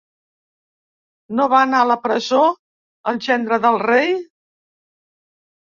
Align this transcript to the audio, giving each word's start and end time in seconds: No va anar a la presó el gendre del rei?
No 1.41 1.47
va 1.51 1.59
anar 1.65 1.81
a 1.83 1.89
la 1.91 1.99
presó 2.07 2.41
el 3.13 3.23
gendre 3.29 3.61
del 3.69 3.79
rei? 3.87 4.13